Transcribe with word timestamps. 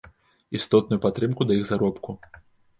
Істотную 0.59 0.99
падтрымку 1.05 1.41
да 1.51 1.61
іх 1.61 1.71
заробку. 1.73 2.19